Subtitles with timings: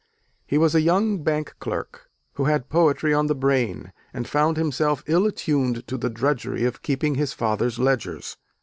[0.47, 5.03] He was a young bank clerk who had poetry on the brain, and found himself
[5.05, 8.35] ill attuned to the drudgery of keeping his father's ledgers.